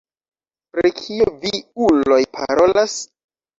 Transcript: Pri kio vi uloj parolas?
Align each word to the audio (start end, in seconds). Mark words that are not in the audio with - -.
Pri 0.77 0.91
kio 1.01 1.27
vi 1.45 1.53
uloj 1.89 2.19
parolas? 2.41 2.99